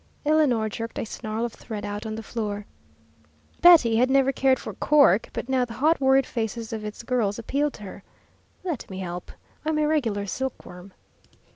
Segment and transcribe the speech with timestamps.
[0.25, 2.65] Eleanor jerked a snarl of thread out on the floor.
[3.61, 7.37] Betty had never cared for "Cork" but now the hot worried faces of its girls
[7.37, 8.03] appealed to her.
[8.63, 9.31] "Let me help.
[9.63, 10.93] I'm a regular silkworm."